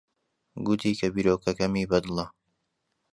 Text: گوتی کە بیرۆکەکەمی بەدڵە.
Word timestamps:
گوتی 0.65 0.91
کە 0.99 1.07
بیرۆکەکەمی 1.13 1.89
بەدڵە. 1.91 2.25